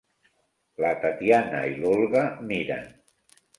La 0.85 0.91
Tatyana 1.03 1.61
i 1.73 1.77
l'Olga 1.83 2.25
miren. 2.55 2.91